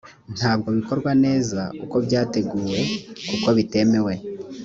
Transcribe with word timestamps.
ntabwo 0.37 0.67
bikorwa 0.77 1.11
neza 1.25 1.61
uko 1.83 1.95
byateguwe 2.05 2.79
kuko 3.29 3.47
bitemewe 3.57 4.13